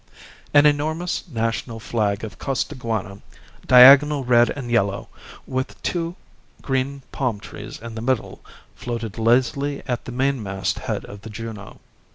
[0.51, 3.21] An enormous national flag of Costaguana,
[3.67, 5.09] diagonal red and yellow,
[5.45, 6.15] with two
[6.63, 8.41] green palm trees in the middle,
[8.75, 11.79] floated lazily at the mainmast head of the Juno.